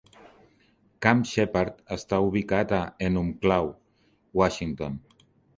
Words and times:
Camp 1.05 1.21
Sheppard 1.31 1.77
està 1.97 2.19
ubicat 2.29 2.75
a 2.79 2.81
Enumclaw, 3.11 3.73
Washington. 4.43 4.99